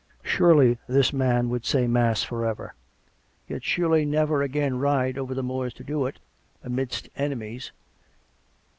[0.23, 2.73] Surely this man should say mass for ever;
[3.47, 6.17] yet surely never again ride over the moors to do it,
[6.63, 7.71] amidst enemies.